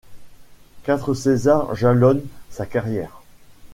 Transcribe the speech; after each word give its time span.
Quatre 0.81 1.13
César 1.13 1.75
jalonnent 1.75 2.25
sa 2.49 2.65
carrière. 2.65 3.21